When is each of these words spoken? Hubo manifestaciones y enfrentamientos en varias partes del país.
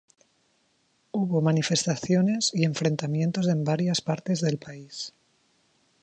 Hubo 1.11 1.43
manifestaciones 1.43 2.49
y 2.55 2.65
enfrentamientos 2.65 3.47
en 3.47 3.63
varias 3.63 4.01
partes 4.01 4.41
del 4.41 4.57
país. 4.57 5.13